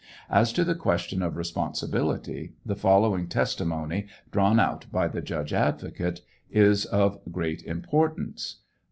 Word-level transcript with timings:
As 0.31 0.51
to 0.53 0.63
the 0.63 0.73
question 0.73 1.21
of 1.21 1.35
responsibility, 1.37 2.55
the 2.65 2.75
following 2.75 3.27
testimony 3.27 4.07
drawn 4.31 4.59
out 4.59 4.87
by 4.91 5.07
the 5.07 5.21
judge 5.21 5.53
advocate 5.53 6.21
is 6.49 6.85
of 6.85 7.19
great 7.31 7.61
importance! 7.65 8.61